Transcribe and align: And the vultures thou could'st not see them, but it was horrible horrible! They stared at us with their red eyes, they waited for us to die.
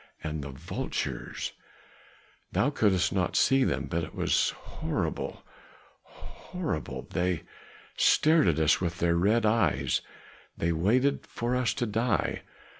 And 0.23 0.43
the 0.43 0.49
vultures 0.49 1.51
thou 2.53 2.71
could'st 2.71 3.13
not 3.13 3.35
see 3.35 3.63
them, 3.63 3.85
but 3.85 4.03
it 4.03 4.15
was 4.15 4.49
horrible 4.49 5.43
horrible! 6.05 7.03
They 7.11 7.43
stared 7.95 8.47
at 8.47 8.57
us 8.57 8.81
with 8.81 8.97
their 8.97 9.15
red 9.15 9.45
eyes, 9.45 10.01
they 10.57 10.71
waited 10.71 11.27
for 11.27 11.55
us 11.55 11.75
to 11.75 11.85
die. 11.85 12.41